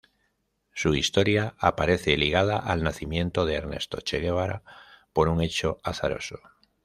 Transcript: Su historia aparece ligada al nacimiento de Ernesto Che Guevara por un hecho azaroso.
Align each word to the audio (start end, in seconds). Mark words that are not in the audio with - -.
Su 0.73 0.95
historia 0.95 1.53
aparece 1.59 2.17
ligada 2.17 2.57
al 2.57 2.81
nacimiento 2.81 3.45
de 3.45 3.53
Ernesto 3.53 4.01
Che 4.01 4.19
Guevara 4.19 4.63
por 5.13 5.27
un 5.29 5.43
hecho 5.43 5.77
azaroso. 5.83 6.39